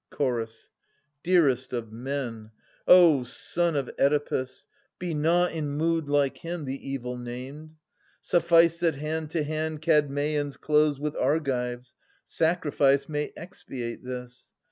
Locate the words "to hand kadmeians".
9.29-10.57